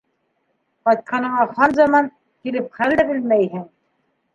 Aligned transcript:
Ҡайтҡаныңа 0.87 1.47
хан 1.59 1.77
заман, 1.83 2.11
килеп 2.49 2.77
хәл 2.81 3.01
дә 3.03 3.11
белмәйһең. 3.15 3.69